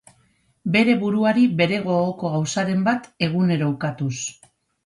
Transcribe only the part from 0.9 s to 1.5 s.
buruari